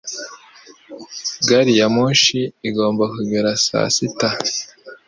[1.47, 4.29] Gari ya moshi igomba kugera saa sita.